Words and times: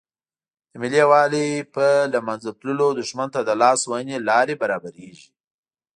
د 0.71 0.73
ملي 0.81 0.97
یووالي 1.03 1.47
په 1.75 1.85
له 2.13 2.19
منځه 2.27 2.49
تللو 2.59 2.87
دښمن 2.99 3.27
ته 3.35 3.39
د 3.43 3.49
لاس 3.61 3.79
وهنې 3.85 4.17
لارې 4.29 4.55
برابریږي. 4.63 5.29